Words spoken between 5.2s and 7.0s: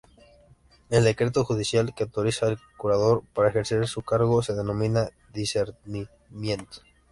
"discernimiento".